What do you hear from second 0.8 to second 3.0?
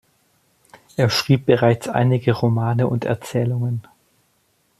Er schrieb bereits einige Romane